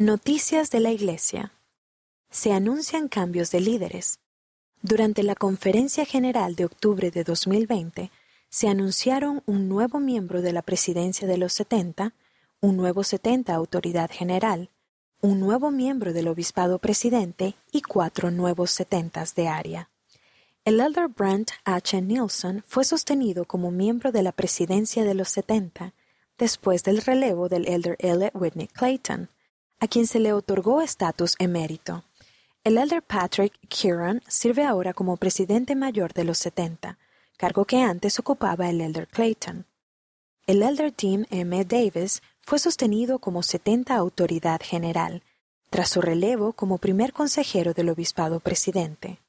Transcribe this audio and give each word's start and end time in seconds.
Noticias 0.00 0.70
de 0.70 0.78
la 0.78 0.92
Iglesia. 0.92 1.50
Se 2.30 2.52
anuncian 2.52 3.08
cambios 3.08 3.50
de 3.50 3.58
líderes. 3.58 4.20
Durante 4.80 5.24
la 5.24 5.34
Conferencia 5.34 6.04
General 6.04 6.54
de 6.54 6.66
octubre 6.66 7.10
de 7.10 7.24
2020, 7.24 8.12
se 8.48 8.68
anunciaron 8.68 9.42
un 9.44 9.68
nuevo 9.68 9.98
miembro 9.98 10.40
de 10.40 10.52
la 10.52 10.62
Presidencia 10.62 11.26
de 11.26 11.36
los 11.36 11.52
70, 11.54 12.14
un 12.60 12.76
nuevo 12.76 13.02
70 13.02 13.52
Autoridad 13.52 14.08
General, 14.08 14.70
un 15.20 15.40
nuevo 15.40 15.72
miembro 15.72 16.12
del 16.12 16.28
Obispado 16.28 16.78
Presidente 16.78 17.56
y 17.72 17.82
cuatro 17.82 18.30
nuevos 18.30 18.70
70 18.70 19.24
de 19.34 19.48
área. 19.48 19.90
El 20.64 20.78
elder 20.78 21.08
Brent 21.08 21.50
H. 21.64 22.00
Nielsen 22.00 22.62
fue 22.68 22.84
sostenido 22.84 23.46
como 23.46 23.72
miembro 23.72 24.12
de 24.12 24.22
la 24.22 24.30
Presidencia 24.30 25.02
de 25.02 25.14
los 25.14 25.28
70, 25.30 25.92
después 26.38 26.84
del 26.84 27.02
relevo 27.02 27.48
del 27.48 27.66
elder 27.66 27.96
L. 27.98 28.30
Whitney 28.34 28.68
Clayton 28.68 29.28
a 29.80 29.88
quien 29.88 30.06
se 30.06 30.18
le 30.18 30.32
otorgó 30.32 30.82
estatus 30.82 31.34
emérito. 31.38 32.04
El 32.64 32.78
elder 32.78 33.02
Patrick 33.02 33.52
Kieran 33.68 34.22
sirve 34.28 34.64
ahora 34.64 34.92
como 34.92 35.16
presidente 35.16 35.74
mayor 35.74 36.12
de 36.12 36.24
los 36.24 36.38
70, 36.38 36.98
cargo 37.36 37.64
que 37.64 37.80
antes 37.80 38.18
ocupaba 38.18 38.68
el 38.68 38.80
elder 38.80 39.06
Clayton. 39.08 39.66
El 40.46 40.62
elder 40.62 40.92
Tim 40.92 41.24
M. 41.30 41.64
Davis 41.64 42.22
fue 42.40 42.58
sostenido 42.58 43.18
como 43.18 43.42
70 43.42 43.94
autoridad 43.94 44.60
general, 44.62 45.22
tras 45.70 45.90
su 45.90 46.00
relevo 46.00 46.52
como 46.52 46.78
primer 46.78 47.12
consejero 47.12 47.74
del 47.74 47.90
obispado 47.90 48.40
presidente. 48.40 49.20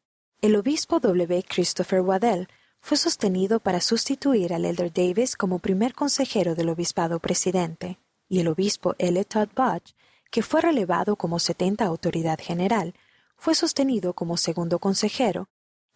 El 0.42 0.56
obispo 0.56 1.00
W. 1.00 1.44
Christopher 1.44 2.02
Waddell 2.02 2.48
fue 2.80 2.98
sostenido 2.98 3.59
para 3.59 3.81
sustituir 3.81 4.54
al 4.54 4.66
elder 4.66 4.92
Davis 4.92 5.36
como 5.36 5.59
primer 5.59 5.94
consejero 5.94 6.56
del 6.56 6.70
obispado 6.70 7.20
presidente, 7.20 8.00
y 8.30 8.40
el 8.40 8.48
obispo 8.48 8.95
L. 8.98 9.23
Todd 9.26 9.50
Budge 9.56 9.94
que 10.30 10.44
fue 10.44 10.62
relevado 10.62 11.16
como 11.16 11.40
70 11.40 11.86
autoridad 11.86 12.40
general, 12.40 12.94
fue 13.38 13.56
sostenido 13.56 14.14
como 14.14 14.38
segundo 14.38 14.80
consejero, 14.80 15.48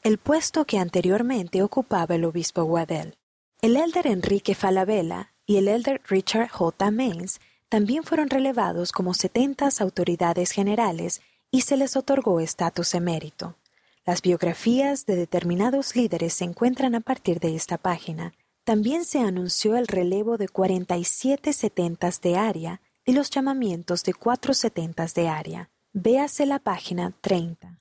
el 0.01 0.17
puesto 0.17 0.65
que 0.65 0.79
anteriormente 0.79 1.61
ocupaba 1.61 2.15
el 2.15 2.25
obispo 2.25 2.63
Waddell. 2.63 3.15
El 3.61 3.77
elder 3.77 4.07
Enrique 4.07 4.55
Falabella 4.55 5.33
y 5.45 5.57
el 5.57 5.67
elder 5.67 6.01
Richard 6.07 6.49
J. 6.49 6.91
Mains 6.91 7.39
también 7.69 8.03
fueron 8.03 8.29
relevados 8.29 8.91
como 8.91 9.13
70 9.13 9.69
autoridades 9.79 10.51
generales 10.51 11.21
y 11.51 11.61
se 11.61 11.77
les 11.77 11.95
otorgó 11.95 12.39
estatus 12.39 12.93
emérito. 12.93 13.55
Las 14.05 14.21
biografías 14.21 15.05
de 15.05 15.15
determinados 15.15 15.95
líderes 15.95 16.33
se 16.33 16.43
encuentran 16.43 16.95
a 16.95 16.99
partir 16.99 17.39
de 17.39 17.55
esta 17.55 17.77
página. 17.77 18.33
También 18.65 19.05
se 19.05 19.19
anunció 19.19 19.77
el 19.77 19.87
relevo 19.87 20.37
de 20.37 20.49
47 20.49 21.53
setentas 21.53 22.19
de 22.19 22.37
área 22.37 22.81
y 23.05 23.13
los 23.13 23.29
llamamientos 23.29 24.03
de 24.03 24.13
cuatro 24.13 24.53
setentas 24.53 25.13
de 25.13 25.27
área. 25.27 25.69
Véase 25.93 26.45
la 26.45 26.59
página 26.59 27.11
30. 27.21 27.72